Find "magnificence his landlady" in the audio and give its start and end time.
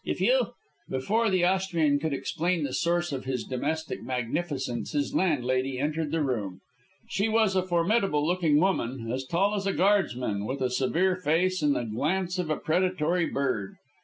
4.01-5.77